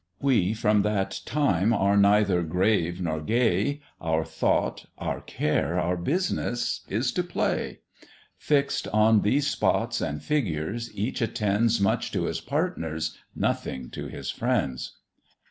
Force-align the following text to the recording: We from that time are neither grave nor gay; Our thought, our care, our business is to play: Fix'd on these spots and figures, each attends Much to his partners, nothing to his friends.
We 0.19 0.55
from 0.55 0.81
that 0.81 1.21
time 1.27 1.73
are 1.75 1.95
neither 1.95 2.41
grave 2.41 2.99
nor 2.99 3.21
gay; 3.21 3.81
Our 4.01 4.25
thought, 4.25 4.87
our 4.97 5.21
care, 5.21 5.79
our 5.79 5.95
business 5.95 6.81
is 6.87 7.11
to 7.11 7.23
play: 7.23 7.81
Fix'd 8.35 8.87
on 8.87 9.21
these 9.21 9.45
spots 9.45 10.01
and 10.01 10.19
figures, 10.23 10.89
each 10.97 11.21
attends 11.21 11.79
Much 11.79 12.11
to 12.13 12.23
his 12.25 12.41
partners, 12.41 13.15
nothing 13.35 13.91
to 13.91 14.07
his 14.07 14.31
friends. 14.31 14.97